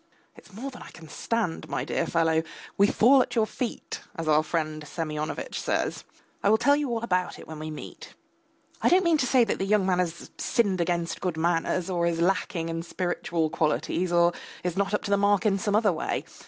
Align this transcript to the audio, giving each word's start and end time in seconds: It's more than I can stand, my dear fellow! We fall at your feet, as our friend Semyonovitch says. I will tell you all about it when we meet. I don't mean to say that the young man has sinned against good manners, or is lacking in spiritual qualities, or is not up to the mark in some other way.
It's 0.35 0.51
more 0.51 0.71
than 0.71 0.81
I 0.81 0.89
can 0.89 1.07
stand, 1.07 1.69
my 1.69 1.85
dear 1.85 2.07
fellow! 2.07 2.41
We 2.75 2.87
fall 2.87 3.21
at 3.21 3.35
your 3.35 3.45
feet, 3.45 4.01
as 4.15 4.27
our 4.27 4.41
friend 4.41 4.81
Semyonovitch 4.83 5.59
says. 5.59 6.05
I 6.41 6.49
will 6.49 6.57
tell 6.57 6.75
you 6.75 6.89
all 6.89 7.03
about 7.03 7.37
it 7.37 7.47
when 7.47 7.59
we 7.59 7.69
meet. 7.69 8.15
I 8.81 8.89
don't 8.89 9.03
mean 9.03 9.19
to 9.19 9.27
say 9.27 9.43
that 9.43 9.59
the 9.59 9.63
young 9.63 9.85
man 9.85 9.99
has 9.99 10.31
sinned 10.39 10.81
against 10.81 11.21
good 11.21 11.37
manners, 11.37 11.87
or 11.87 12.07
is 12.07 12.19
lacking 12.19 12.67
in 12.67 12.81
spiritual 12.81 13.51
qualities, 13.51 14.11
or 14.11 14.33
is 14.63 14.75
not 14.75 14.95
up 14.95 15.03
to 15.03 15.11
the 15.11 15.17
mark 15.17 15.45
in 15.45 15.59
some 15.59 15.75
other 15.75 15.93
way. 15.93 16.25